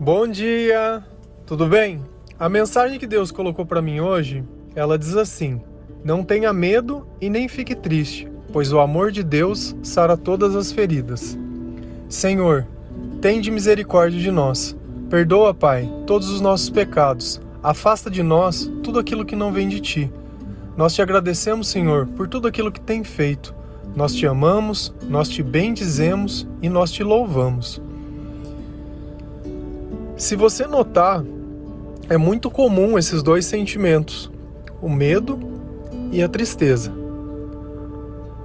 Bom 0.00 0.28
dia, 0.28 1.02
tudo 1.44 1.66
bem? 1.66 2.00
A 2.38 2.48
mensagem 2.48 3.00
que 3.00 3.06
Deus 3.06 3.32
colocou 3.32 3.66
para 3.66 3.82
mim 3.82 3.98
hoje, 3.98 4.44
ela 4.76 4.96
diz 4.96 5.16
assim: 5.16 5.60
Não 6.04 6.22
tenha 6.22 6.52
medo 6.52 7.04
e 7.20 7.28
nem 7.28 7.48
fique 7.48 7.74
triste, 7.74 8.30
pois 8.52 8.72
o 8.72 8.78
amor 8.78 9.10
de 9.10 9.24
Deus 9.24 9.74
sara 9.82 10.16
todas 10.16 10.54
as 10.54 10.70
feridas. 10.70 11.36
Senhor, 12.08 12.64
tende 13.20 13.50
misericórdia 13.50 14.20
de 14.20 14.30
nós. 14.30 14.76
Perdoa, 15.10 15.52
Pai, 15.52 15.92
todos 16.06 16.30
os 16.30 16.40
nossos 16.40 16.70
pecados. 16.70 17.40
Afasta 17.60 18.08
de 18.08 18.22
nós 18.22 18.70
tudo 18.84 19.00
aquilo 19.00 19.24
que 19.24 19.34
não 19.34 19.52
vem 19.52 19.68
de 19.68 19.80
ti. 19.80 20.12
Nós 20.76 20.94
te 20.94 21.02
agradecemos, 21.02 21.66
Senhor, 21.66 22.06
por 22.06 22.28
tudo 22.28 22.46
aquilo 22.46 22.70
que 22.70 22.80
tem 22.80 23.02
feito. 23.02 23.52
Nós 23.96 24.14
te 24.14 24.28
amamos, 24.28 24.94
nós 25.08 25.28
te 25.28 25.42
bendizemos 25.42 26.46
e 26.62 26.68
nós 26.68 26.92
te 26.92 27.02
louvamos. 27.02 27.82
Se 30.18 30.34
você 30.34 30.66
notar, 30.66 31.24
é 32.08 32.16
muito 32.16 32.50
comum 32.50 32.98
esses 32.98 33.22
dois 33.22 33.44
sentimentos, 33.44 34.28
o 34.82 34.90
medo 34.90 35.38
e 36.10 36.20
a 36.20 36.28
tristeza. 36.28 36.92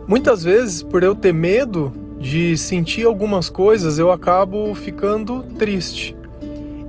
Muitas 0.08 0.44
vezes, 0.44 0.84
por 0.84 1.02
eu 1.02 1.16
ter 1.16 1.34
medo 1.34 1.92
de 2.20 2.56
sentir 2.58 3.08
algumas 3.08 3.50
coisas, 3.50 3.98
eu 3.98 4.12
acabo 4.12 4.76
ficando 4.76 5.42
triste. 5.58 6.16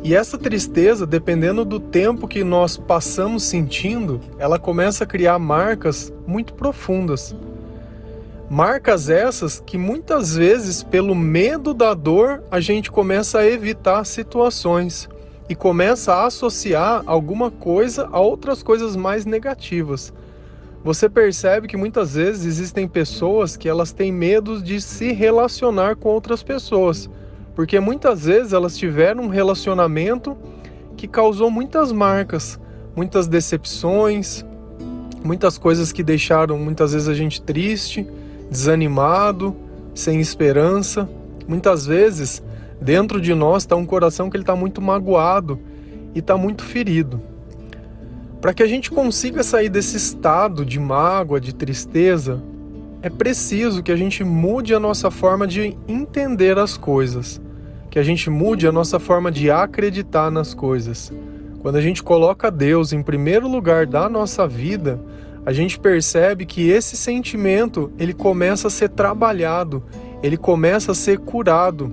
E 0.02 0.14
essa 0.14 0.36
tristeza, 0.36 1.06
dependendo 1.06 1.64
do 1.64 1.80
tempo 1.80 2.28
que 2.28 2.44
nós 2.44 2.76
passamos 2.76 3.42
sentindo, 3.42 4.20
ela 4.38 4.58
começa 4.58 5.04
a 5.04 5.06
criar 5.06 5.38
marcas 5.38 6.12
muito 6.26 6.52
profundas. 6.52 7.34
Marcas 8.50 9.08
essas 9.08 9.58
que 9.58 9.78
muitas 9.78 10.36
vezes, 10.36 10.82
pelo 10.82 11.14
medo 11.14 11.72
da 11.72 11.94
dor, 11.94 12.42
a 12.50 12.60
gente 12.60 12.90
começa 12.90 13.38
a 13.38 13.46
evitar 13.46 14.04
situações 14.04 15.08
e 15.48 15.54
começa 15.54 16.12
a 16.12 16.26
associar 16.26 17.02
alguma 17.06 17.50
coisa 17.50 18.08
a 18.12 18.20
outras 18.20 18.62
coisas 18.62 18.96
mais 18.96 19.24
negativas. 19.24 20.12
Você 20.84 21.08
percebe 21.08 21.66
que 21.66 21.76
muitas 21.76 22.14
vezes 22.14 22.44
existem 22.44 22.86
pessoas 22.86 23.56
que 23.56 23.68
elas 23.68 23.92
têm 23.92 24.12
medo 24.12 24.62
de 24.62 24.78
se 24.78 25.12
relacionar 25.12 25.96
com 25.96 26.10
outras 26.10 26.42
pessoas, 26.42 27.08
porque 27.54 27.80
muitas 27.80 28.26
vezes 28.26 28.52
elas 28.52 28.76
tiveram 28.76 29.24
um 29.24 29.28
relacionamento 29.28 30.36
que 30.98 31.08
causou 31.08 31.50
muitas 31.50 31.90
marcas, 31.90 32.60
muitas 32.94 33.26
decepções, 33.26 34.44
muitas 35.24 35.56
coisas 35.56 35.90
que 35.90 36.02
deixaram 36.02 36.58
muitas 36.58 36.92
vezes 36.92 37.08
a 37.08 37.14
gente 37.14 37.40
triste 37.40 38.06
desanimado, 38.54 39.54
sem 39.94 40.20
esperança. 40.20 41.08
Muitas 41.48 41.84
vezes, 41.84 42.40
dentro 42.80 43.20
de 43.20 43.34
nós 43.34 43.64
está 43.64 43.74
um 43.74 43.84
coração 43.84 44.30
que 44.30 44.36
ele 44.36 44.44
está 44.44 44.54
muito 44.54 44.80
magoado 44.80 45.58
e 46.14 46.20
está 46.20 46.36
muito 46.36 46.62
ferido. 46.62 47.20
Para 48.40 48.54
que 48.54 48.62
a 48.62 48.66
gente 48.66 48.92
consiga 48.92 49.42
sair 49.42 49.68
desse 49.68 49.96
estado 49.96 50.64
de 50.64 50.78
mágoa, 50.78 51.40
de 51.40 51.52
tristeza, 51.52 52.40
é 53.02 53.10
preciso 53.10 53.82
que 53.82 53.90
a 53.90 53.96
gente 53.96 54.22
mude 54.22 54.72
a 54.72 54.78
nossa 54.78 55.10
forma 55.10 55.46
de 55.48 55.76
entender 55.88 56.56
as 56.56 56.76
coisas, 56.76 57.40
que 57.90 57.98
a 57.98 58.04
gente 58.04 58.30
mude 58.30 58.68
a 58.68 58.72
nossa 58.72 59.00
forma 59.00 59.32
de 59.32 59.50
acreditar 59.50 60.30
nas 60.30 60.54
coisas. 60.54 61.12
Quando 61.60 61.76
a 61.76 61.80
gente 61.80 62.02
coloca 62.02 62.50
Deus 62.50 62.92
em 62.92 63.02
primeiro 63.02 63.48
lugar 63.48 63.86
da 63.86 64.08
nossa 64.08 64.46
vida, 64.46 65.00
a 65.46 65.52
gente 65.52 65.78
percebe 65.78 66.46
que 66.46 66.70
esse 66.70 66.96
sentimento 66.96 67.92
ele 67.98 68.14
começa 68.14 68.68
a 68.68 68.70
ser 68.70 68.88
trabalhado, 68.88 69.82
ele 70.22 70.36
começa 70.36 70.92
a 70.92 70.94
ser 70.94 71.18
curado. 71.18 71.92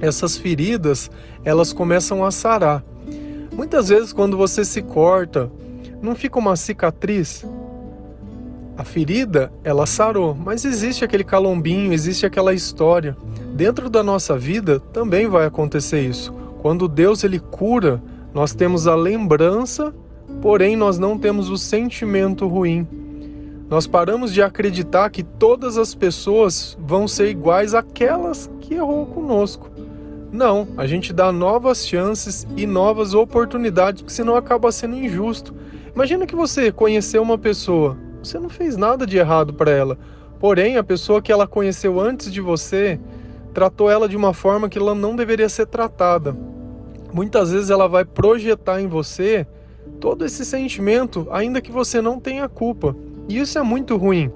Essas 0.00 0.36
feridas 0.36 1.10
elas 1.44 1.72
começam 1.72 2.24
a 2.24 2.30
sarar. 2.30 2.84
Muitas 3.52 3.88
vezes 3.88 4.12
quando 4.12 4.36
você 4.36 4.64
se 4.64 4.82
corta, 4.82 5.50
não 6.00 6.14
fica 6.14 6.38
uma 6.38 6.54
cicatriz. 6.54 7.44
A 8.78 8.84
ferida 8.84 9.50
ela 9.64 9.86
sarou, 9.86 10.34
mas 10.34 10.64
existe 10.64 11.04
aquele 11.04 11.24
calombinho, 11.24 11.92
existe 11.92 12.26
aquela 12.26 12.52
história. 12.52 13.16
Dentro 13.54 13.88
da 13.88 14.02
nossa 14.02 14.36
vida 14.36 14.78
também 14.78 15.26
vai 15.26 15.46
acontecer 15.46 16.02
isso. 16.02 16.32
Quando 16.60 16.86
Deus 16.86 17.24
ele 17.24 17.40
cura, 17.40 18.02
nós 18.34 18.52
temos 18.52 18.86
a 18.86 18.94
lembrança 18.94 19.94
porém 20.40 20.76
nós 20.76 20.98
não 20.98 21.18
temos 21.18 21.48
o 21.48 21.56
sentimento 21.56 22.46
ruim. 22.46 22.86
Nós 23.68 23.86
paramos 23.86 24.32
de 24.32 24.40
acreditar 24.42 25.10
que 25.10 25.24
todas 25.24 25.76
as 25.76 25.94
pessoas 25.94 26.78
vão 26.80 27.08
ser 27.08 27.28
iguais 27.28 27.74
àquelas 27.74 28.48
que 28.60 28.74
errou 28.74 29.06
conosco. 29.06 29.70
Não, 30.30 30.68
a 30.76 30.86
gente 30.86 31.12
dá 31.12 31.32
novas 31.32 31.86
chances 31.86 32.46
e 32.56 32.66
novas 32.66 33.14
oportunidades, 33.14 34.02
porque 34.02 34.14
senão 34.14 34.36
acaba 34.36 34.70
sendo 34.70 34.96
injusto. 34.96 35.54
Imagina 35.94 36.26
que 36.26 36.36
você 36.36 36.70
conheceu 36.70 37.22
uma 37.22 37.38
pessoa, 37.38 37.96
você 38.22 38.38
não 38.38 38.48
fez 38.48 38.76
nada 38.76 39.06
de 39.06 39.16
errado 39.16 39.54
para 39.54 39.70
ela, 39.70 39.98
porém 40.38 40.76
a 40.76 40.84
pessoa 40.84 41.22
que 41.22 41.32
ela 41.32 41.46
conheceu 41.46 41.98
antes 42.00 42.30
de 42.32 42.40
você 42.40 43.00
tratou 43.54 43.90
ela 43.90 44.06
de 44.06 44.16
uma 44.16 44.34
forma 44.34 44.68
que 44.68 44.78
ela 44.78 44.94
não 44.94 45.16
deveria 45.16 45.48
ser 45.48 45.66
tratada. 45.66 46.36
Muitas 47.12 47.50
vezes 47.50 47.70
ela 47.70 47.88
vai 47.88 48.04
projetar 48.04 48.80
em 48.80 48.86
você 48.86 49.46
todo 50.00 50.24
esse 50.24 50.44
sentimento, 50.44 51.26
ainda 51.30 51.60
que 51.60 51.72
você 51.72 52.00
não 52.00 52.20
tenha 52.20 52.48
culpa. 52.48 52.96
E 53.28 53.38
isso 53.38 53.58
é 53.58 53.62
muito 53.62 53.96
ruim, 53.96 54.30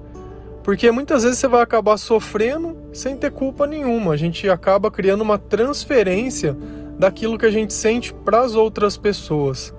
porque 0.63 0.91
muitas 0.91 1.23
vezes 1.23 1.39
você 1.39 1.47
vai 1.47 1.61
acabar 1.61 1.97
sofrendo 1.97 2.75
sem 2.93 3.15
ter 3.15 3.31
culpa 3.31 3.65
nenhuma. 3.65 4.13
A 4.13 4.17
gente 4.17 4.49
acaba 4.49 4.91
criando 4.91 5.21
uma 5.21 5.37
transferência 5.37 6.55
daquilo 6.99 7.37
que 7.37 7.45
a 7.45 7.51
gente 7.51 7.73
sente 7.73 8.13
para 8.13 8.41
as 8.41 8.53
outras 8.53 8.97
pessoas. 8.97 9.73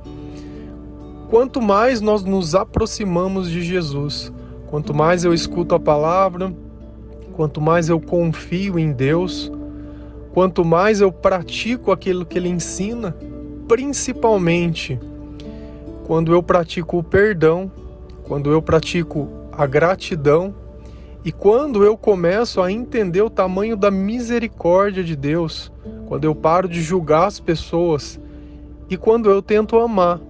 Quanto 1.31 1.62
mais 1.62 2.00
nós 2.00 2.25
nos 2.25 2.55
aproximamos 2.55 3.50
de 3.50 3.62
Jesus, 3.62 4.32
quanto 4.66 4.93
mais 4.93 5.25
eu 5.25 5.32
escuto 5.32 5.75
a 5.75 5.81
palavra, 5.81 6.55
quanto 7.32 7.61
mais 7.61 7.88
eu 7.88 8.00
confio 8.00 8.78
em 8.78 8.93
Deus, 8.93 9.50
quanto 10.34 10.65
mais 10.65 11.00
eu 11.00 11.12
pratico 11.12 11.93
aquilo 11.93 12.27
que 12.27 12.38
Ele 12.38 12.49
ensina, 12.49 13.16
principalmente 13.69 14.99
quando 16.12 16.34
eu 16.34 16.43
pratico 16.43 16.99
o 16.99 17.03
perdão, 17.03 17.73
quando 18.25 18.53
eu 18.53 18.61
pratico 18.61 19.31
a 19.50 19.65
gratidão 19.65 20.55
e 21.25 21.33
quando 21.33 21.83
eu 21.87 21.97
começo 21.97 22.61
a 22.61 22.71
entender 22.71 23.23
o 23.23 23.31
tamanho 23.31 23.78
da 23.78 23.91
misericórdia 23.91 25.03
de 25.03 25.17
Deus, 25.17 25.73
quando 26.05 26.25
eu 26.25 26.34
paro 26.34 26.69
de 26.69 26.83
julgar 26.83 27.28
as 27.28 27.41
pessoas 27.41 28.21
e 28.91 28.97
quando 28.99 29.31
eu 29.31 29.41
tento 29.41 29.78
amar, 29.78 30.21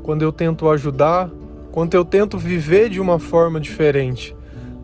quando 0.00 0.22
eu 0.22 0.30
tento 0.30 0.68
ajudar, 0.70 1.28
quando 1.72 1.94
eu 1.94 2.04
tento 2.04 2.38
viver 2.38 2.88
de 2.88 3.00
uma 3.00 3.18
forma 3.18 3.58
diferente. 3.58 4.32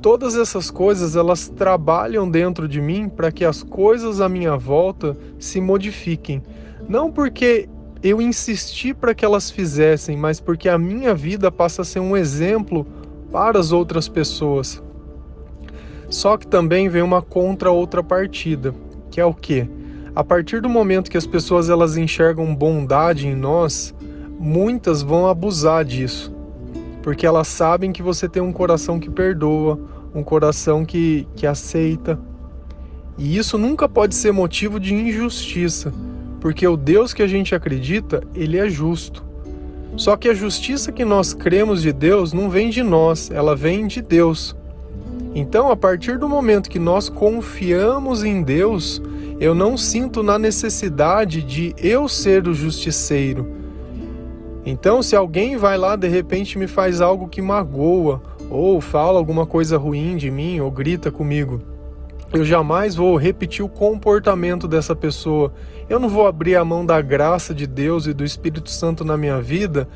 Todas 0.00 0.34
essas 0.34 0.72
coisas 0.72 1.14
elas 1.14 1.46
trabalham 1.46 2.28
dentro 2.28 2.66
de 2.66 2.80
mim 2.80 3.08
para 3.08 3.30
que 3.30 3.44
as 3.44 3.62
coisas 3.62 4.20
à 4.20 4.28
minha 4.28 4.56
volta 4.56 5.16
se 5.38 5.60
modifiquem. 5.60 6.42
Não 6.88 7.12
porque 7.12 7.68
eu 8.02 8.20
insisti 8.20 8.92
para 8.92 9.14
que 9.14 9.24
elas 9.24 9.50
fizessem, 9.50 10.16
mas 10.16 10.40
porque 10.40 10.68
a 10.68 10.76
minha 10.76 11.14
vida 11.14 11.52
passa 11.52 11.82
a 11.82 11.84
ser 11.84 12.00
um 12.00 12.16
exemplo 12.16 12.84
para 13.30 13.58
as 13.58 13.70
outras 13.70 14.08
pessoas. 14.08 14.82
Só 16.10 16.36
que 16.36 16.46
também 16.46 16.88
vem 16.88 17.02
uma 17.02 17.22
contra 17.22 17.70
outra 17.70 18.02
partida, 18.02 18.74
que 19.10 19.20
é 19.20 19.24
o 19.24 19.32
que? 19.32 19.68
A 20.14 20.24
partir 20.24 20.60
do 20.60 20.68
momento 20.68 21.10
que 21.10 21.16
as 21.16 21.26
pessoas 21.26 21.70
elas 21.70 21.96
enxergam 21.96 22.54
bondade 22.54 23.28
em 23.28 23.36
nós, 23.36 23.94
muitas 24.38 25.00
vão 25.00 25.28
abusar 25.28 25.84
disso, 25.84 26.34
porque 27.02 27.24
elas 27.24 27.46
sabem 27.46 27.92
que 27.92 28.02
você 28.02 28.28
tem 28.28 28.42
um 28.42 28.52
coração 28.52 28.98
que 28.98 29.08
perdoa, 29.08 29.78
um 30.12 30.24
coração 30.24 30.84
que, 30.84 31.26
que 31.36 31.46
aceita. 31.46 32.18
E 33.16 33.38
isso 33.38 33.56
nunca 33.56 33.88
pode 33.88 34.16
ser 34.16 34.32
motivo 34.32 34.80
de 34.80 34.92
injustiça 34.92 35.94
porque 36.42 36.66
o 36.66 36.76
Deus 36.76 37.14
que 37.14 37.22
a 37.22 37.26
gente 37.28 37.54
acredita, 37.54 38.20
ele 38.34 38.58
é 38.58 38.68
justo. 38.68 39.24
Só 39.96 40.16
que 40.16 40.28
a 40.28 40.34
justiça 40.34 40.90
que 40.90 41.04
nós 41.04 41.32
cremos 41.32 41.80
de 41.80 41.92
Deus 41.92 42.32
não 42.32 42.50
vem 42.50 42.68
de 42.68 42.82
nós, 42.82 43.30
ela 43.30 43.54
vem 43.54 43.86
de 43.86 44.02
Deus. 44.02 44.56
Então, 45.36 45.70
a 45.70 45.76
partir 45.76 46.18
do 46.18 46.28
momento 46.28 46.68
que 46.68 46.80
nós 46.80 47.08
confiamos 47.08 48.24
em 48.24 48.42
Deus, 48.42 49.00
eu 49.38 49.54
não 49.54 49.76
sinto 49.76 50.20
na 50.20 50.36
necessidade 50.36 51.42
de 51.42 51.76
eu 51.78 52.08
ser 52.08 52.48
o 52.48 52.52
justiceiro. 52.52 53.46
Então, 54.66 55.00
se 55.00 55.14
alguém 55.14 55.56
vai 55.56 55.78
lá 55.78 55.94
de 55.94 56.08
repente 56.08 56.58
me 56.58 56.66
faz 56.66 57.00
algo 57.00 57.28
que 57.28 57.40
magoa, 57.40 58.20
ou 58.50 58.80
fala 58.80 59.16
alguma 59.16 59.46
coisa 59.46 59.78
ruim 59.78 60.16
de 60.16 60.28
mim, 60.28 60.58
ou 60.58 60.72
grita 60.72 61.08
comigo, 61.08 61.60
eu 62.32 62.44
jamais 62.44 62.94
vou 62.94 63.16
repetir 63.16 63.64
o 63.64 63.68
comportamento 63.68 64.66
dessa 64.66 64.96
pessoa. 64.96 65.52
Eu 65.88 65.98
não 65.98 66.08
vou 66.08 66.26
abrir 66.26 66.56
a 66.56 66.64
mão 66.64 66.84
da 66.84 67.00
graça 67.00 67.52
de 67.52 67.66
Deus 67.66 68.06
e 68.06 68.14
do 68.14 68.24
Espírito 68.24 68.70
Santo 68.70 69.04
na 69.04 69.16
minha 69.16 69.40
vida 69.40 69.86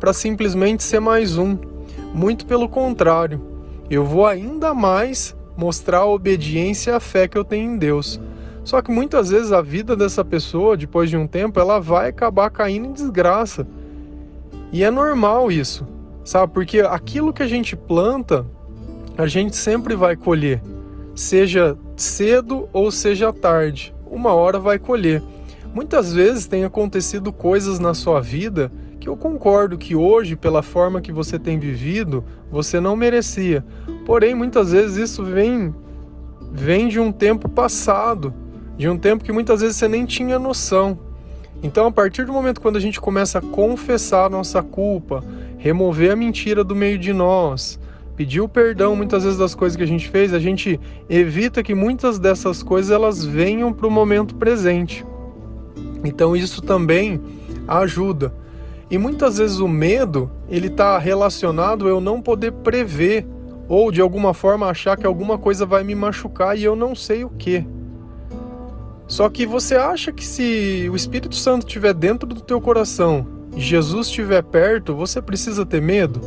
para 0.00 0.12
simplesmente 0.12 0.82
ser 0.82 1.00
mais 1.00 1.38
um. 1.38 1.56
Muito 2.12 2.46
pelo 2.46 2.68
contrário, 2.68 3.40
eu 3.88 4.04
vou 4.04 4.26
ainda 4.26 4.74
mais 4.74 5.36
mostrar 5.56 5.98
a 5.98 6.06
obediência 6.06 6.90
e 6.90 6.94
a 6.94 7.00
fé 7.00 7.28
que 7.28 7.38
eu 7.38 7.44
tenho 7.44 7.72
em 7.72 7.78
Deus. 7.78 8.20
Só 8.64 8.82
que 8.82 8.90
muitas 8.90 9.30
vezes 9.30 9.52
a 9.52 9.62
vida 9.62 9.94
dessa 9.94 10.24
pessoa, 10.24 10.76
depois 10.76 11.10
de 11.10 11.16
um 11.16 11.26
tempo, 11.26 11.60
ela 11.60 11.78
vai 11.78 12.08
acabar 12.08 12.50
caindo 12.50 12.88
em 12.88 12.92
desgraça. 12.92 13.66
E 14.72 14.82
é 14.82 14.90
normal 14.90 15.52
isso, 15.52 15.86
sabe? 16.24 16.52
Porque 16.52 16.80
aquilo 16.80 17.32
que 17.32 17.42
a 17.42 17.46
gente 17.46 17.76
planta, 17.76 18.44
a 19.16 19.26
gente 19.26 19.54
sempre 19.54 19.94
vai 19.94 20.16
colher, 20.16 20.60
seja 21.14 21.76
cedo 21.96 22.68
ou 22.72 22.90
seja 22.90 23.32
tarde. 23.32 23.94
Uma 24.06 24.32
hora 24.32 24.58
vai 24.58 24.78
colher. 24.78 25.22
Muitas 25.74 26.12
vezes 26.12 26.46
tem 26.46 26.64
acontecido 26.64 27.32
coisas 27.32 27.78
na 27.78 27.94
sua 27.94 28.20
vida 28.20 28.70
que 29.00 29.08
eu 29.08 29.16
concordo 29.16 29.76
que 29.76 29.94
hoje, 29.94 30.34
pela 30.34 30.62
forma 30.62 31.00
que 31.00 31.12
você 31.12 31.38
tem 31.38 31.58
vivido, 31.58 32.24
você 32.50 32.80
não 32.80 32.96
merecia. 32.96 33.64
Porém, 34.06 34.34
muitas 34.34 34.72
vezes 34.72 34.96
isso 34.96 35.22
vem 35.22 35.74
vem 36.52 36.86
de 36.86 37.00
um 37.00 37.10
tempo 37.10 37.48
passado, 37.48 38.32
de 38.78 38.88
um 38.88 38.96
tempo 38.96 39.24
que 39.24 39.32
muitas 39.32 39.60
vezes 39.60 39.76
você 39.76 39.88
nem 39.88 40.06
tinha 40.06 40.38
noção. 40.38 40.98
Então, 41.62 41.86
a 41.86 41.92
partir 41.92 42.24
do 42.24 42.32
momento 42.32 42.60
quando 42.60 42.76
a 42.76 42.80
gente 42.80 43.00
começa 43.00 43.38
a 43.38 43.42
confessar 43.42 44.30
nossa 44.30 44.62
culpa, 44.62 45.24
remover 45.58 46.12
a 46.12 46.16
mentira 46.16 46.62
do 46.62 46.76
meio 46.76 46.98
de 46.98 47.12
nós, 47.12 47.78
pedir 48.16 48.40
o 48.40 48.48
perdão 48.48 48.94
muitas 48.94 49.24
vezes 49.24 49.38
das 49.38 49.54
coisas 49.54 49.76
que 49.76 49.82
a 49.82 49.86
gente 49.86 50.08
fez, 50.08 50.32
a 50.32 50.38
gente 50.38 50.80
evita 51.08 51.62
que 51.62 51.74
muitas 51.74 52.18
dessas 52.18 52.62
coisas 52.62 52.90
elas 52.90 53.24
venham 53.24 53.72
para 53.72 53.86
o 53.86 53.90
momento 53.90 54.34
presente. 54.34 55.04
Então, 56.04 56.36
isso 56.36 56.62
também 56.62 57.20
ajuda. 57.66 58.34
E 58.90 58.98
muitas 58.98 59.38
vezes 59.38 59.58
o 59.58 59.66
medo, 59.66 60.30
ele 60.48 60.68
está 60.68 60.98
relacionado 60.98 61.86
a 61.86 61.90
eu 61.90 62.00
não 62.00 62.20
poder 62.20 62.52
prever 62.52 63.26
ou 63.68 63.90
de 63.90 64.00
alguma 64.00 64.34
forma 64.34 64.66
achar 64.66 64.96
que 64.96 65.06
alguma 65.06 65.38
coisa 65.38 65.64
vai 65.64 65.82
me 65.82 65.94
machucar 65.94 66.56
e 66.56 66.64
eu 66.64 66.76
não 66.76 66.94
sei 66.94 67.24
o 67.24 67.30
que. 67.30 67.66
Só 69.06 69.28
que 69.28 69.46
você 69.46 69.76
acha 69.76 70.12
que 70.12 70.24
se 70.24 70.88
o 70.90 70.96
Espírito 70.96 71.34
Santo 71.34 71.66
estiver 71.66 71.94
dentro 71.94 72.28
do 72.28 72.40
teu 72.40 72.60
coração 72.60 73.34
Jesus 73.56 74.08
estiver 74.08 74.42
perto, 74.42 74.94
você 74.94 75.22
precisa 75.22 75.64
ter 75.64 75.80
medo? 75.80 76.20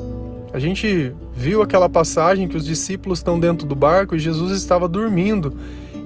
A 0.53 0.59
gente 0.59 1.13
viu 1.33 1.61
aquela 1.61 1.89
passagem 1.89 2.47
que 2.47 2.55
os 2.55 2.65
discípulos 2.65 3.19
estão 3.19 3.39
dentro 3.39 3.67
do 3.67 3.75
barco 3.75 4.15
e 4.15 4.19
Jesus 4.19 4.51
estava 4.53 4.88
dormindo. 4.88 5.53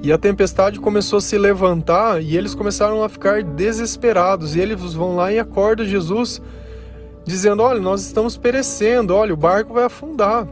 E 0.03 0.11
a 0.11 0.17
tempestade 0.17 0.79
começou 0.79 1.17
a 1.17 1.21
se 1.21 1.37
levantar 1.37 2.23
e 2.23 2.35
eles 2.35 2.55
começaram 2.55 3.03
a 3.03 3.09
ficar 3.09 3.43
desesperados. 3.43 4.55
E 4.55 4.59
eles 4.59 4.93
vão 4.93 5.15
lá 5.15 5.31
e 5.31 5.37
acordam 5.37 5.85
Jesus, 5.85 6.41
dizendo: 7.23 7.61
Olha, 7.61 7.79
nós 7.79 8.01
estamos 8.01 8.35
perecendo, 8.35 9.15
olha, 9.15 9.33
o 9.33 9.37
barco 9.37 9.73
vai 9.73 9.83
afundar. 9.83 10.47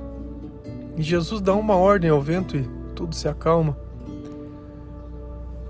E 0.96 1.02
Jesus 1.02 1.42
dá 1.42 1.56
uma 1.56 1.76
ordem 1.76 2.12
ao 2.12 2.22
vento 2.22 2.56
e 2.56 2.70
tudo 2.96 3.16
se 3.16 3.28
acalma. 3.28 3.76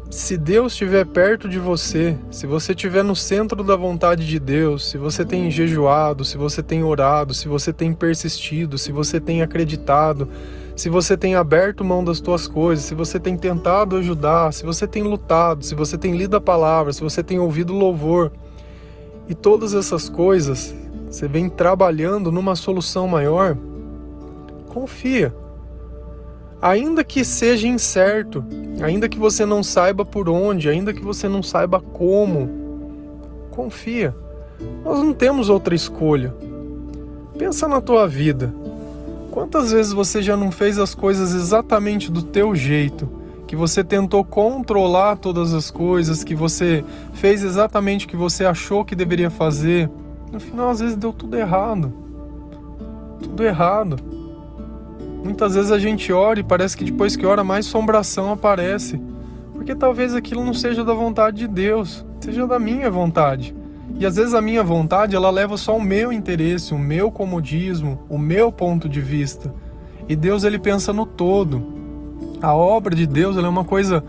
Se 0.10 0.36
Deus 0.36 0.72
estiver 0.72 1.06
perto 1.06 1.48
de 1.48 1.60
você, 1.60 2.18
se 2.32 2.48
você 2.48 2.72
estiver 2.72 3.04
no 3.04 3.16
centro 3.16 3.64
da 3.64 3.76
vontade 3.76 4.26
de 4.26 4.40
Deus, 4.40 4.90
se 4.90 4.98
você 4.98 5.24
tem 5.24 5.52
jejuado, 5.52 6.26
se 6.26 6.36
você 6.36 6.64
tem 6.64 6.84
orado, 6.84 7.32
se 7.32 7.48
você 7.48 7.72
tem 7.72 7.94
persistido, 7.94 8.76
se 8.76 8.92
você 8.92 9.20
tem 9.20 9.44
acreditado, 9.44 10.28
se 10.76 10.90
você 10.90 11.16
tem 11.16 11.36
aberto 11.36 11.86
mão 11.86 12.04
das 12.04 12.20
tuas 12.20 12.48
coisas, 12.48 12.86
se 12.86 12.96
você 12.96 13.20
tem 13.20 13.38
tentado 13.38 13.98
ajudar, 13.98 14.52
se 14.52 14.66
você 14.66 14.88
tem 14.88 15.04
lutado, 15.04 15.64
se 15.64 15.76
você 15.76 15.96
tem 15.96 16.18
lido 16.18 16.36
a 16.36 16.42
palavra, 16.42 16.92
se 16.92 17.02
você 17.02 17.22
tem 17.22 17.38
ouvido 17.38 17.72
louvor, 17.72 18.32
e 19.28 19.36
todas 19.36 19.76
essas 19.76 20.10
coisas, 20.10 20.74
você 21.08 21.28
vem 21.28 21.48
trabalhando 21.48 22.32
numa 22.32 22.56
solução 22.56 23.08
maior, 23.08 23.56
confia. 24.70 25.32
Ainda 26.62 27.04
que 27.04 27.24
seja 27.24 27.68
incerto, 27.68 28.44
ainda 28.82 29.08
que 29.08 29.18
você 29.18 29.46
não 29.46 29.64
saiba 29.64 30.04
por 30.04 30.28
onde, 30.28 30.68
ainda 30.68 30.94
que 30.94 31.02
você 31.02 31.30
não 31.30 31.42
saiba 31.42 31.80
como, 31.80 32.50
confia. 33.52 34.14
Nós 34.84 35.00
não 35.00 35.14
temos 35.14 35.50
outra 35.50 35.74
escolha. 35.74 36.34
Pensa 37.38 37.68
na 37.68 37.80
tua 37.80 38.06
vida. 38.08 38.54
Quantas 39.32 39.72
vezes 39.72 39.94
você 39.94 40.22
já 40.22 40.36
não 40.36 40.52
fez 40.52 40.78
as 40.78 40.94
coisas 40.94 41.34
exatamente 41.34 42.12
do 42.12 42.22
teu 42.22 42.54
jeito? 42.54 43.10
Que 43.48 43.56
você 43.56 43.82
tentou 43.82 44.24
controlar 44.26 45.16
todas 45.16 45.54
as 45.54 45.72
coisas, 45.72 46.24
que 46.24 46.36
você 46.36 46.84
fez 47.14 47.42
exatamente 47.42 48.06
o 48.06 48.10
que 48.10 48.18
você 48.18 48.44
achou 48.44 48.84
que 48.84 48.96
deveria 48.96 49.30
fazer. 49.30 49.90
No 50.32 50.40
final, 50.40 50.70
às 50.70 50.82
vezes, 50.82 50.98
deu 50.98 51.14
tudo 51.14 51.38
errado. 51.38 51.94
Tudo 53.22 53.44
errado. 53.44 53.96
Muitas 55.24 55.56
vezes 55.56 55.72
a 55.72 55.80
gente 55.80 56.12
ora 56.14 56.40
e 56.40 56.44
parece 56.44 56.78
que 56.78 56.86
depois 56.86 57.16
que 57.16 57.26
ora, 57.26 57.44
mais 57.44 57.66
sombração 57.66 58.32
aparece. 58.32 59.00
Porque 59.54 59.76
talvez 59.76 60.16
aquilo 60.16 60.44
não 60.44 60.54
seja 60.54 60.84
da 60.84 60.94
vontade 60.94 61.38
de 61.38 61.48
Deus, 61.48 62.06
seja 62.22 62.48
da 62.48 62.58
minha 62.58 62.90
vontade. 62.90 63.56
E 64.00 64.06
às 64.06 64.16
vezes 64.16 64.34
a 64.34 64.42
minha 64.42 64.64
vontade, 64.64 65.16
ela 65.16 65.30
leva 65.30 65.58
só 65.58 65.76
o 65.76 65.82
meu 65.82 66.14
interesse, 66.14 66.74
o 66.74 66.80
meu 66.80 67.12
comodismo, 67.12 68.00
o 68.08 68.18
meu 68.18 68.52
ponto 68.52 68.88
de 68.88 69.02
vista. 69.02 69.54
E 70.08 70.16
Deus 70.16 70.44
ele 70.44 70.58
pensa 70.58 70.94
no 70.94 71.06
todo. 71.06 71.62
A 72.42 72.54
obra 72.54 72.96
de 72.96 73.06
Deus 73.06 73.36
é 73.36 73.42
uma 73.42 73.66
coisa 73.66 74.04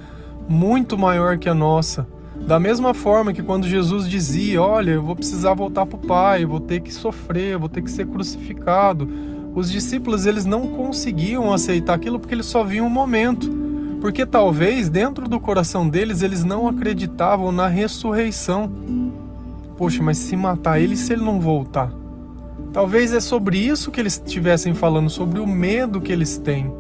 muito 0.49 0.97
maior 0.97 1.39
que 1.39 1.49
a 1.49 1.55
nossa. 1.55 2.07
Da 2.47 2.59
mesma 2.59 2.95
forma 2.95 3.33
que 3.33 3.43
quando 3.43 3.67
Jesus 3.67 4.09
dizia: 4.09 4.62
Olha, 4.62 4.93
eu 4.93 5.03
vou 5.03 5.17
precisar 5.17 5.55
voltar 5.55 5.85
para 5.87 5.97
o 5.97 6.07
Pai, 6.07 6.45
vou 6.45 6.61
ter 6.61 6.81
que 6.81 6.93
sofrer, 6.93 7.59
vou 7.59 7.69
ter 7.69 7.83
que 7.83 7.91
ser 7.91 8.07
crucificado. 8.07 9.09
Os 9.55 9.70
discípulos 9.70 10.26
eles 10.26 10.44
não 10.44 10.69
conseguiam 10.69 11.52
aceitar 11.52 11.94
aquilo 11.94 12.19
porque 12.19 12.35
eles 12.35 12.47
só 12.47 12.62
viam 12.62 12.87
um 12.87 12.91
momento. 12.91 13.50
Porque 14.00 14.25
talvez 14.25 14.88
dentro 14.88 15.29
do 15.29 15.38
coração 15.38 15.88
deles 15.88 16.23
eles 16.23 16.44
não 16.44 16.69
acreditavam 16.69 17.52
na 17.52 17.67
ressurreição. 17.67 18.70
Poxa, 19.76 20.02
mas 20.02 20.19
se 20.19 20.37
matar 20.37 20.81
ele 20.81 20.97
se 20.97 21.12
ele 21.12 21.23
não 21.23 21.41
voltar? 21.41 21.93
Talvez 22.73 23.12
é 23.12 23.20
sobre 23.20 23.58
isso 23.58 23.91
que 23.91 24.00
eles 24.00 24.23
estivessem 24.25 24.75
falando, 24.75 25.11
sobre 25.11 25.41
o 25.41 25.47
medo 25.47 26.00
que 26.00 26.12
eles 26.12 26.38
têm, 26.38 26.73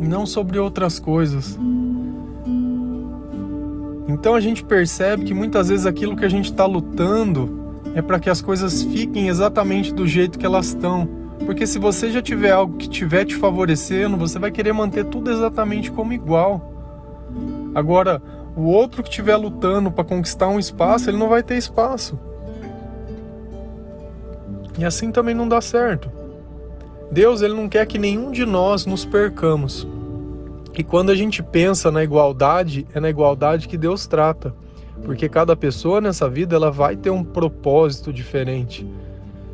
não 0.00 0.26
sobre 0.26 0.58
outras 0.58 0.98
coisas. 0.98 1.56
Então 4.08 4.34
a 4.34 4.40
gente 4.40 4.64
percebe 4.64 5.24
que 5.24 5.32
muitas 5.32 5.68
vezes 5.68 5.86
aquilo 5.86 6.16
que 6.16 6.24
a 6.24 6.28
gente 6.28 6.50
está 6.50 6.66
lutando 6.66 7.61
é 7.94 8.02
para 8.02 8.18
que 8.18 8.30
as 8.30 8.40
coisas 8.40 8.82
fiquem 8.82 9.28
exatamente 9.28 9.92
do 9.92 10.06
jeito 10.06 10.38
que 10.38 10.46
elas 10.46 10.66
estão. 10.66 11.08
Porque 11.44 11.66
se 11.66 11.78
você 11.78 12.10
já 12.10 12.22
tiver 12.22 12.50
algo 12.50 12.76
que 12.76 12.84
estiver 12.84 13.24
te 13.24 13.34
favorecendo, 13.34 14.16
você 14.16 14.38
vai 14.38 14.50
querer 14.50 14.72
manter 14.72 15.04
tudo 15.04 15.30
exatamente 15.30 15.90
como 15.90 16.12
igual. 16.12 16.72
Agora, 17.74 18.22
o 18.56 18.62
outro 18.62 19.02
que 19.02 19.08
estiver 19.08 19.36
lutando 19.36 19.90
para 19.90 20.04
conquistar 20.04 20.48
um 20.48 20.58
espaço, 20.58 21.10
ele 21.10 21.18
não 21.18 21.28
vai 21.28 21.42
ter 21.42 21.56
espaço. 21.56 22.18
E 24.78 24.84
assim 24.84 25.10
também 25.10 25.34
não 25.34 25.48
dá 25.48 25.60
certo. 25.60 26.10
Deus 27.10 27.42
ele 27.42 27.54
não 27.54 27.68
quer 27.68 27.86
que 27.86 27.98
nenhum 27.98 28.30
de 28.30 28.46
nós 28.46 28.86
nos 28.86 29.04
percamos. 29.04 29.86
E 30.74 30.82
quando 30.82 31.10
a 31.10 31.14
gente 31.14 31.42
pensa 31.42 31.90
na 31.90 32.02
igualdade, 32.02 32.86
é 32.94 33.00
na 33.00 33.10
igualdade 33.10 33.68
que 33.68 33.76
Deus 33.76 34.06
trata. 34.06 34.54
Porque 35.04 35.28
cada 35.28 35.56
pessoa 35.56 36.00
nessa 36.00 36.28
vida 36.28 36.56
ela 36.56 36.70
vai 36.70 36.96
ter 36.96 37.10
um 37.10 37.24
propósito 37.24 38.12
diferente. 38.12 38.86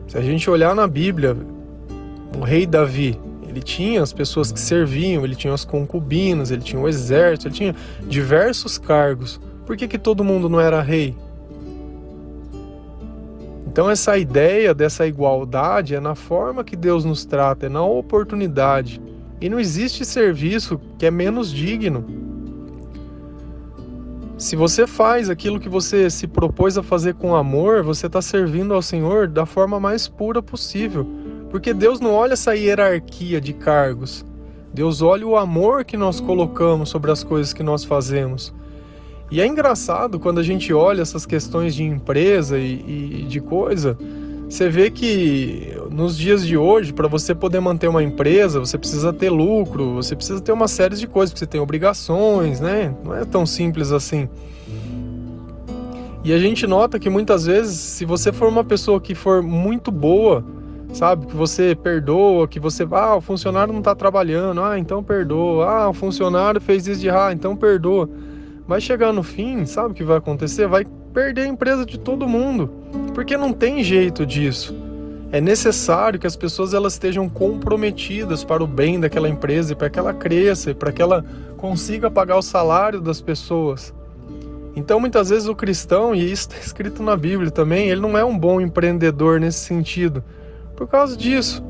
Se 0.06 0.16
a 0.16 0.20
gente 0.20 0.48
olhar 0.48 0.74
na 0.74 0.86
Bíblia, 0.86 1.36
o 2.38 2.42
rei 2.42 2.66
Davi, 2.66 3.18
ele 3.46 3.62
tinha 3.62 4.02
as 4.02 4.12
pessoas 4.12 4.52
que 4.52 4.60
serviam, 4.60 5.24
ele 5.24 5.34
tinha 5.34 5.52
as 5.52 5.64
concubinas, 5.64 6.50
ele 6.50 6.62
tinha 6.62 6.80
o 6.80 6.88
exército, 6.88 7.48
ele 7.48 7.54
tinha 7.54 7.76
diversos 8.06 8.78
cargos. 8.78 9.40
Por 9.66 9.76
que, 9.76 9.88
que 9.88 9.98
todo 9.98 10.24
mundo 10.24 10.48
não 10.48 10.60
era 10.60 10.80
rei? 10.80 11.16
Então, 13.66 13.88
essa 13.88 14.18
ideia 14.18 14.74
dessa 14.74 15.06
igualdade 15.06 15.94
é 15.94 16.00
na 16.00 16.14
forma 16.14 16.64
que 16.64 16.74
Deus 16.74 17.04
nos 17.04 17.24
trata, 17.24 17.66
é 17.66 17.68
na 17.68 17.82
oportunidade. 17.82 19.00
E 19.40 19.48
não 19.48 19.60
existe 19.60 20.04
serviço 20.04 20.80
que 20.98 21.06
é 21.06 21.10
menos 21.10 21.52
digno. 21.52 22.04
Se 24.38 24.54
você 24.54 24.86
faz 24.86 25.28
aquilo 25.28 25.58
que 25.58 25.68
você 25.68 26.08
se 26.08 26.28
propôs 26.28 26.78
a 26.78 26.82
fazer 26.82 27.14
com 27.14 27.34
amor, 27.34 27.82
você 27.82 28.06
está 28.06 28.22
servindo 28.22 28.72
ao 28.72 28.80
Senhor 28.80 29.26
da 29.26 29.44
forma 29.44 29.80
mais 29.80 30.06
pura 30.06 30.40
possível. 30.40 31.04
Porque 31.50 31.74
Deus 31.74 31.98
não 31.98 32.14
olha 32.14 32.34
essa 32.34 32.54
hierarquia 32.54 33.40
de 33.40 33.52
cargos. 33.52 34.24
Deus 34.72 35.02
olha 35.02 35.26
o 35.26 35.36
amor 35.36 35.84
que 35.84 35.96
nós 35.96 36.20
colocamos 36.20 36.88
sobre 36.88 37.10
as 37.10 37.24
coisas 37.24 37.52
que 37.52 37.64
nós 37.64 37.82
fazemos. 37.82 38.54
E 39.28 39.40
é 39.40 39.46
engraçado 39.46 40.20
quando 40.20 40.38
a 40.38 40.44
gente 40.44 40.72
olha 40.72 41.02
essas 41.02 41.26
questões 41.26 41.74
de 41.74 41.82
empresa 41.82 42.60
e, 42.60 43.22
e 43.22 43.24
de 43.24 43.40
coisa, 43.40 43.98
você 44.48 44.68
vê 44.68 44.90
que 44.90 45.76
nos 45.90 46.16
dias 46.16 46.46
de 46.46 46.56
hoje, 46.56 46.92
para 46.92 47.06
você 47.06 47.34
poder 47.34 47.60
manter 47.60 47.88
uma 47.88 48.02
empresa, 48.02 48.58
você 48.58 48.78
precisa 48.78 49.12
ter 49.12 49.30
lucro, 49.30 49.94
você 49.94 50.16
precisa 50.16 50.40
ter 50.40 50.52
uma 50.52 50.68
série 50.68 50.96
de 50.96 51.06
coisas, 51.06 51.38
você 51.38 51.46
tem 51.46 51.60
obrigações, 51.60 52.60
né? 52.60 52.94
Não 53.04 53.14
é 53.14 53.24
tão 53.24 53.44
simples 53.44 53.92
assim. 53.92 54.28
E 56.24 56.32
a 56.32 56.38
gente 56.38 56.66
nota 56.66 56.98
que 56.98 57.10
muitas 57.10 57.46
vezes, 57.46 57.78
se 57.78 58.04
você 58.04 58.32
for 58.32 58.48
uma 58.48 58.64
pessoa 58.64 59.00
que 59.00 59.14
for 59.14 59.42
muito 59.42 59.90
boa 59.90 60.44
sabe? 60.92 61.26
Que 61.26 61.36
você 61.36 61.74
perdoa, 61.74 62.48
que 62.48 62.58
você, 62.58 62.86
ah, 62.90 63.16
o 63.16 63.20
funcionário 63.20 63.72
não 63.72 63.80
está 63.80 63.94
trabalhando, 63.94 64.62
ah, 64.62 64.78
então 64.78 65.02
perdoa. 65.02 65.66
Ah, 65.66 65.88
o 65.88 65.92
funcionário 65.92 66.60
fez 66.60 66.86
isso 66.86 67.00
de 67.00 67.10
ah, 67.10 67.30
então 67.32 67.56
perdoa. 67.56 68.08
Vai 68.66 68.80
chegar 68.80 69.12
no 69.12 69.22
fim, 69.22 69.64
sabe 69.64 69.92
o 69.92 69.94
que 69.94 70.04
vai 70.04 70.18
acontecer? 70.18 70.66
Vai 70.66 70.84
perder 71.12 71.42
a 71.42 71.46
empresa 71.46 71.84
de 71.86 71.98
todo 71.98 72.28
mundo, 72.28 72.70
porque 73.18 73.36
não 73.36 73.52
tem 73.52 73.82
jeito 73.82 74.24
disso. 74.24 74.72
É 75.32 75.40
necessário 75.40 76.20
que 76.20 76.26
as 76.28 76.36
pessoas 76.36 76.72
elas 76.72 76.92
estejam 76.92 77.28
comprometidas 77.28 78.44
para 78.44 78.62
o 78.62 78.66
bem 78.66 79.00
daquela 79.00 79.28
empresa, 79.28 79.74
para 79.74 79.90
que 79.90 79.98
ela 79.98 80.14
cresça, 80.14 80.72
para 80.72 80.92
que 80.92 81.02
ela 81.02 81.24
consiga 81.56 82.08
pagar 82.08 82.36
o 82.36 82.42
salário 82.42 83.00
das 83.00 83.20
pessoas. 83.20 83.92
Então, 84.76 85.00
muitas 85.00 85.30
vezes 85.30 85.48
o 85.48 85.56
cristão, 85.56 86.14
e 86.14 86.30
isso 86.30 86.46
está 86.48 86.58
escrito 86.64 87.02
na 87.02 87.16
Bíblia 87.16 87.50
também, 87.50 87.90
ele 87.90 88.00
não 88.00 88.16
é 88.16 88.24
um 88.24 88.38
bom 88.38 88.60
empreendedor 88.60 89.40
nesse 89.40 89.64
sentido, 89.64 90.22
por 90.76 90.86
causa 90.86 91.16
disso. 91.16 91.60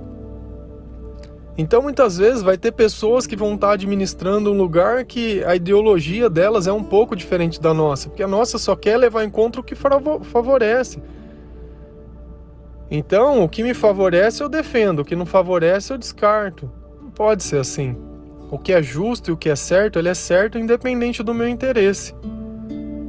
Então, 1.56 1.80
muitas 1.80 2.18
vezes 2.18 2.42
vai 2.42 2.58
ter 2.58 2.72
pessoas 2.72 3.26
que 3.26 3.34
vão 3.34 3.54
estar 3.54 3.72
administrando 3.72 4.52
um 4.52 4.58
lugar 4.58 5.02
que 5.06 5.42
a 5.44 5.56
ideologia 5.56 6.28
delas 6.28 6.66
é 6.66 6.72
um 6.74 6.84
pouco 6.84 7.16
diferente 7.16 7.58
da 7.58 7.72
nossa, 7.72 8.10
porque 8.10 8.22
a 8.22 8.28
nossa 8.28 8.58
só 8.58 8.76
quer 8.76 8.98
levar 8.98 9.24
em 9.24 9.30
conta 9.30 9.60
o 9.60 9.62
que 9.62 9.74
favorece. 9.74 11.00
Então, 12.90 13.44
o 13.44 13.48
que 13.48 13.62
me 13.62 13.74
favorece 13.74 14.42
eu 14.42 14.48
defendo, 14.48 15.00
o 15.00 15.04
que 15.04 15.14
não 15.14 15.26
favorece 15.26 15.92
eu 15.92 15.98
descarto. 15.98 16.70
Não 17.02 17.10
pode 17.10 17.42
ser 17.42 17.58
assim. 17.58 17.96
O 18.50 18.58
que 18.58 18.72
é 18.72 18.82
justo 18.82 19.30
e 19.30 19.32
o 19.32 19.36
que 19.36 19.50
é 19.50 19.56
certo, 19.56 19.98
ele 19.98 20.08
é 20.08 20.14
certo 20.14 20.58
independente 20.58 21.22
do 21.22 21.34
meu 21.34 21.48
interesse. 21.48 22.14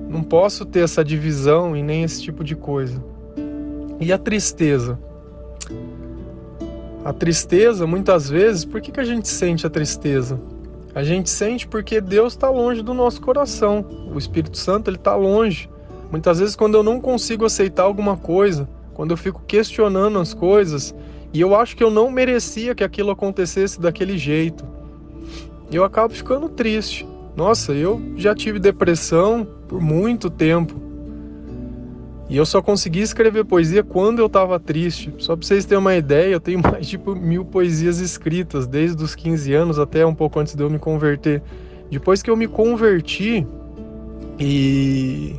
Não 0.09 0.21
posso 0.21 0.65
ter 0.65 0.81
essa 0.81 1.03
divisão 1.03 1.77
e 1.77 1.83
nem 1.83 2.03
esse 2.03 2.21
tipo 2.21 2.43
de 2.43 2.55
coisa. 2.55 3.01
E 4.01 4.11
a 4.11 4.17
tristeza? 4.17 4.99
A 7.05 7.13
tristeza, 7.13 7.87
muitas 7.87 8.29
vezes, 8.29 8.65
por 8.65 8.81
que, 8.81 8.91
que 8.91 8.99
a 8.99 9.05
gente 9.05 9.29
sente 9.29 9.65
a 9.65 9.69
tristeza? 9.69 10.39
A 10.93 11.03
gente 11.03 11.29
sente 11.29 11.67
porque 11.67 12.01
Deus 12.01 12.33
está 12.33 12.49
longe 12.49 12.81
do 12.81 12.93
nosso 12.93 13.21
coração. 13.21 13.85
O 14.13 14.17
Espírito 14.17 14.57
Santo 14.57 14.89
ele 14.89 14.97
está 14.97 15.15
longe. 15.15 15.69
Muitas 16.11 16.39
vezes, 16.39 16.55
quando 16.55 16.75
eu 16.75 16.83
não 16.83 16.99
consigo 16.99 17.45
aceitar 17.45 17.83
alguma 17.83 18.17
coisa, 18.17 18.67
quando 18.99 19.11
eu 19.11 19.17
fico 19.17 19.41
questionando 19.47 20.19
as 20.19 20.33
coisas 20.33 20.93
e 21.31 21.39
eu 21.39 21.55
acho 21.55 21.73
que 21.77 21.81
eu 21.81 21.89
não 21.89 22.11
merecia 22.11 22.75
que 22.75 22.83
aquilo 22.83 23.11
acontecesse 23.11 23.79
daquele 23.79 24.17
jeito, 24.17 24.65
eu 25.71 25.85
acabo 25.85 26.13
ficando 26.13 26.49
triste. 26.49 27.07
Nossa, 27.33 27.71
eu 27.71 28.01
já 28.17 28.35
tive 28.35 28.59
depressão 28.59 29.47
por 29.69 29.79
muito 29.79 30.29
tempo. 30.29 30.75
E 32.29 32.35
eu 32.35 32.45
só 32.45 32.61
consegui 32.61 32.99
escrever 32.99 33.45
poesia 33.45 33.83
quando 33.83 34.19
eu 34.19 34.25
estava 34.25 34.59
triste. 34.59 35.13
Só 35.17 35.33
para 35.33 35.47
vocês 35.47 35.63
terem 35.63 35.79
uma 35.79 35.95
ideia, 35.95 36.33
eu 36.33 36.41
tenho 36.41 36.59
mais 36.61 36.83
de 36.83 36.89
tipo, 36.89 37.15
mil 37.15 37.45
poesias 37.45 38.01
escritas, 38.01 38.67
desde 38.67 39.01
os 39.01 39.15
15 39.15 39.53
anos 39.53 39.79
até 39.79 40.05
um 40.05 40.13
pouco 40.13 40.41
antes 40.41 40.55
de 40.55 40.61
eu 40.61 40.69
me 40.69 40.77
converter. 40.77 41.41
Depois 41.89 42.21
que 42.21 42.29
eu 42.29 42.35
me 42.35 42.49
converti 42.49 43.47
e 44.37 45.37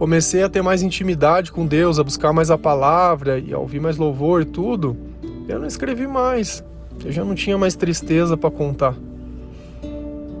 comecei 0.00 0.42
a 0.42 0.48
ter 0.48 0.62
mais 0.62 0.82
intimidade 0.82 1.52
com 1.52 1.66
Deus, 1.66 1.98
a 1.98 2.02
buscar 2.02 2.32
mais 2.32 2.50
a 2.50 2.56
palavra 2.56 3.38
e 3.38 3.52
a 3.52 3.58
ouvir 3.58 3.80
mais 3.80 3.98
louvor 3.98 4.40
e 4.40 4.46
tudo, 4.46 4.96
eu 5.46 5.58
não 5.58 5.66
escrevi 5.66 6.06
mais. 6.06 6.64
Eu 7.04 7.12
já 7.12 7.22
não 7.22 7.34
tinha 7.34 7.58
mais 7.58 7.76
tristeza 7.76 8.34
para 8.34 8.50
contar. 8.50 8.94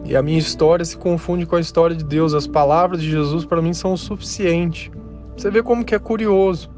E 0.06 0.16
a 0.16 0.22
minha 0.22 0.38
história 0.38 0.82
se 0.82 0.96
confunde 0.96 1.44
com 1.44 1.56
a 1.56 1.60
história 1.60 1.94
de 1.94 2.02
Deus. 2.02 2.32
As 2.32 2.46
palavras 2.46 3.02
de 3.02 3.10
Jesus 3.10 3.44
para 3.44 3.60
mim 3.60 3.74
são 3.74 3.92
o 3.92 3.98
suficiente. 3.98 4.90
Você 5.36 5.50
vê 5.50 5.62
como 5.62 5.84
que 5.84 5.94
é 5.94 5.98
curioso. 5.98 6.70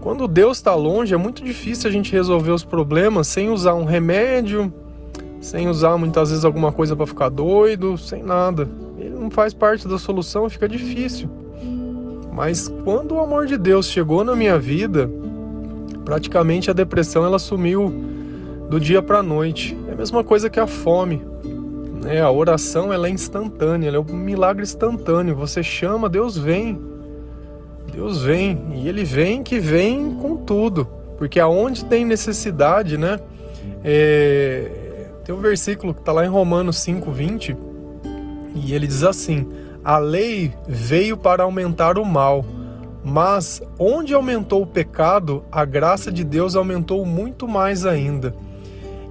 Quando 0.00 0.26
Deus 0.26 0.56
está 0.56 0.74
longe, 0.74 1.12
é 1.12 1.18
muito 1.18 1.44
difícil 1.44 1.90
a 1.90 1.92
gente 1.92 2.10
resolver 2.12 2.52
os 2.52 2.64
problemas 2.64 3.28
sem 3.28 3.50
usar 3.50 3.74
um 3.74 3.84
remédio, 3.84 4.72
sem 5.38 5.68
usar 5.68 5.98
muitas 5.98 6.30
vezes 6.30 6.46
alguma 6.46 6.72
coisa 6.72 6.96
para 6.96 7.06
ficar 7.06 7.28
doido, 7.28 7.98
sem 7.98 8.22
nada. 8.22 8.66
Faz 9.30 9.52
parte 9.52 9.86
da 9.86 9.98
solução, 9.98 10.48
fica 10.48 10.68
difícil. 10.68 11.28
Mas 12.32 12.68
quando 12.84 13.16
o 13.16 13.20
amor 13.20 13.46
de 13.46 13.58
Deus 13.58 13.86
chegou 13.86 14.22
na 14.22 14.36
minha 14.36 14.58
vida, 14.58 15.10
praticamente 16.04 16.70
a 16.70 16.72
depressão 16.72 17.24
ela 17.24 17.38
sumiu 17.38 17.92
do 18.70 18.78
dia 18.78 19.02
para 19.02 19.18
a 19.18 19.22
noite. 19.22 19.76
É 19.88 19.92
a 19.92 19.96
mesma 19.96 20.22
coisa 20.22 20.48
que 20.48 20.60
a 20.60 20.66
fome. 20.66 21.20
Né? 22.00 22.20
A 22.20 22.30
oração 22.30 22.92
ela 22.92 23.08
é 23.08 23.10
instantânea, 23.10 23.88
ela 23.88 23.96
é 23.96 24.00
um 24.00 24.16
milagre 24.16 24.62
instantâneo. 24.62 25.34
Você 25.34 25.62
chama, 25.64 26.08
Deus 26.08 26.38
vem. 26.38 26.80
Deus 27.92 28.22
vem. 28.22 28.56
E 28.76 28.88
ele 28.88 29.02
vem 29.02 29.42
que 29.42 29.58
vem 29.58 30.14
com 30.14 30.36
tudo. 30.36 30.86
Porque 31.16 31.40
aonde 31.40 31.84
tem 31.86 32.04
necessidade, 32.04 32.96
né? 32.96 33.18
É... 33.82 35.08
Tem 35.24 35.34
um 35.34 35.40
versículo 35.40 35.92
que 35.92 36.00
está 36.00 36.12
lá 36.12 36.24
em 36.24 36.28
Romanos 36.28 36.76
5,20 36.76 37.67
e 38.64 38.74
ele 38.74 38.86
diz 38.86 39.02
assim: 39.02 39.46
A 39.84 39.98
lei 39.98 40.52
veio 40.66 41.16
para 41.16 41.42
aumentar 41.42 41.98
o 41.98 42.04
mal, 42.04 42.44
mas 43.04 43.62
onde 43.78 44.14
aumentou 44.14 44.62
o 44.62 44.66
pecado, 44.66 45.44
a 45.50 45.64
graça 45.64 46.12
de 46.12 46.24
Deus 46.24 46.56
aumentou 46.56 47.04
muito 47.04 47.46
mais 47.48 47.86
ainda. 47.86 48.34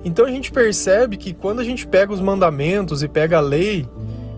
Então 0.04 0.25
a 0.25 0.30
gente 0.30 0.51
percebe 0.51 1.18
que 1.18 1.34
quando 1.34 1.60
a 1.60 1.63
gente 1.63 1.88
pega 1.88 2.13
os 2.13 2.22
mandamentos 2.22 3.04
e 3.04 3.08
pega 3.08 3.38
a 3.38 3.42
lei, 3.42 3.88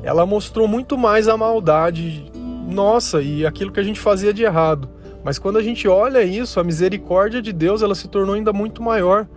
ela 0.02 0.26
mostrou 0.26 0.68
muito 0.68 0.98
mais 0.98 1.28
a 1.28 1.38
maldade 1.38 2.32
nossa 2.68 3.22
e 3.22 3.46
aquilo 3.46 3.72
que 3.72 3.80
a 3.80 3.84
gente 3.84 4.00
fazia 4.00 4.34
de 4.34 4.44
errado. 4.44 4.90
Mas 5.24 5.38
quando 5.38 5.58
a 5.58 5.64
gente 5.64 5.88
olha 5.88 6.24
isso, 6.24 6.60
a 6.60 6.64
misericórdia 6.64 7.42
de 7.42 7.52
Deus 7.52 7.82
ela 7.82 7.94
se 7.94 8.08
tornou 8.08 8.36
ainda 8.36 8.54
muito 8.54 8.82
maior, 8.82 9.28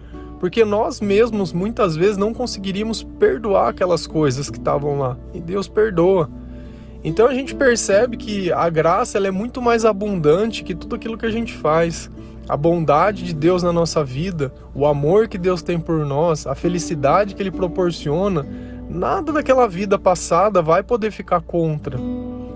porque 0.43 0.65
nós 0.65 1.01
mesmos 1.01 1.53
muitas 1.53 1.95
vezes 1.95 2.17
não 2.17 2.35
conseguiríamos 2.35 3.05
perdoar 3.05 3.69
aquelas 3.69 4.09
coisas 4.09 4.51
que 4.51 4.59
estavam 4.59 4.99
lá, 4.99 5.17
e 5.33 5.41
Deus 5.41 5.69
perdoa. 5.69 6.29
Então 7.05 7.29
a 7.29 7.33
gente 7.33 7.55
percebe 7.55 8.17
que 8.17 8.51
a 8.51 8.69
graça 8.69 9.17
ela 9.17 9.29
é 9.29 9.31
muito 9.31 9.63
mais 9.63 9.85
abundante 9.85 10.65
que 10.65 10.75
tudo 10.75 10.97
aquilo 10.97 11.17
que 11.17 11.27
a 11.27 11.31
gente 11.31 11.55
faz 11.55 12.11
a 12.49 12.57
bondade 12.57 13.23
de 13.23 13.33
Deus 13.33 13.63
na 13.63 13.73
nossa 13.73 14.03
vida, 14.03 14.53
o 14.75 14.85
amor 14.85 15.29
que 15.29 15.39
Deus 15.39 15.63
tem 15.63 15.79
por 15.79 16.05
nós, 16.05 16.45
a 16.45 16.57
felicidade 16.57 17.37
que 17.37 17.43
Ele 17.45 17.53
proporciona, 17.53 18.45
nada 18.91 19.31
daquela 19.31 19.69
vida 19.69 19.97
passada 19.97 20.61
vai 20.61 20.83
poder 20.83 21.13
ficar 21.13 21.41
contra. 21.41 21.97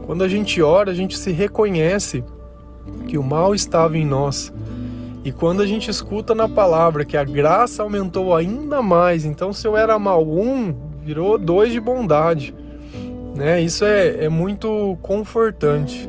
Quando 0.07 0.25
a 0.25 0.29
gente 0.29 0.61
ora, 0.61 0.91
a 0.91 0.95
gente 0.95 1.17
se 1.17 1.31
reconhece 1.31 2.25
que 3.07 3.17
o 3.17 3.23
mal 3.23 3.55
estava 3.55 3.97
em 3.97 4.05
nós. 4.05 4.53
E 5.27 5.33
quando 5.33 5.61
a 5.61 5.67
gente 5.67 5.91
escuta 5.91 6.37
na 6.37 6.49
palavra 6.49 7.05
que 7.05 7.17
a 7.17 7.25
graça 7.25 7.83
aumentou 7.83 8.33
ainda 8.33 8.81
mais, 8.81 9.25
então 9.25 9.53
se 9.53 9.67
eu 9.67 9.77
era 9.77 9.99
mal 9.99 10.25
um, 10.25 10.73
virou 11.03 11.37
dois 11.37 11.73
de 11.73 11.81
bondade. 11.81 12.55
Né? 13.35 13.61
Isso 13.61 13.85
é, 13.85 14.27
é 14.27 14.29
muito 14.29 14.97
confortante. 15.03 16.09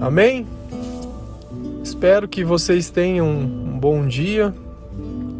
Amém? 0.00 0.46
Espero 1.82 2.28
que 2.28 2.44
vocês 2.44 2.88
tenham 2.88 3.28
um 3.28 3.76
bom 3.80 4.06
dia, 4.06 4.54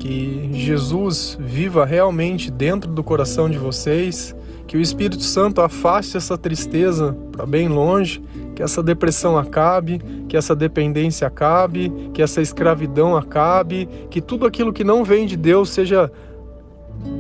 que 0.00 0.50
Jesus 0.54 1.38
viva 1.38 1.84
realmente 1.84 2.50
dentro 2.50 2.90
do 2.90 3.04
coração 3.04 3.48
de 3.48 3.56
vocês, 3.56 4.34
que 4.66 4.76
o 4.76 4.80
Espírito 4.80 5.22
Santo 5.22 5.60
afaste 5.60 6.16
essa 6.16 6.36
tristeza 6.36 7.16
para 7.30 7.46
bem 7.46 7.68
longe, 7.68 8.20
que 8.62 8.64
essa 8.64 8.80
depressão 8.80 9.36
acabe, 9.36 9.98
que 10.28 10.36
essa 10.36 10.54
dependência 10.54 11.26
acabe, 11.26 11.92
que 12.14 12.22
essa 12.22 12.40
escravidão 12.40 13.16
acabe, 13.16 13.88
que 14.08 14.20
tudo 14.20 14.46
aquilo 14.46 14.72
que 14.72 14.84
não 14.84 15.02
vem 15.02 15.26
de 15.26 15.36
Deus 15.36 15.70
seja 15.70 16.08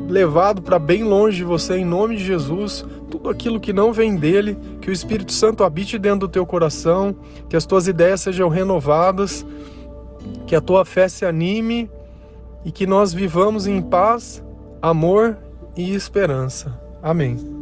levado 0.08 0.62
para 0.62 0.78
bem 0.78 1.02
longe 1.02 1.38
de 1.38 1.44
você 1.44 1.78
em 1.78 1.84
nome 1.84 2.16
de 2.16 2.24
Jesus, 2.24 2.86
tudo 3.10 3.28
aquilo 3.28 3.58
que 3.58 3.72
não 3.72 3.92
vem 3.92 4.14
dele, 4.14 4.56
que 4.80 4.88
o 4.88 4.92
Espírito 4.92 5.32
Santo 5.32 5.64
habite 5.64 5.98
dentro 5.98 6.20
do 6.20 6.28
teu 6.28 6.46
coração, 6.46 7.12
que 7.48 7.56
as 7.56 7.66
tuas 7.66 7.88
ideias 7.88 8.20
sejam 8.20 8.48
renovadas, 8.48 9.44
que 10.46 10.54
a 10.54 10.60
tua 10.60 10.84
fé 10.84 11.08
se 11.08 11.26
anime 11.26 11.90
e 12.64 12.70
que 12.70 12.86
nós 12.86 13.12
vivamos 13.12 13.66
em 13.66 13.82
paz, 13.82 14.44
amor 14.80 15.36
e 15.76 15.92
esperança. 15.92 16.80
Amém. 17.02 17.61